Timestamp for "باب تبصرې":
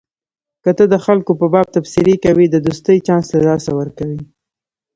1.53-2.15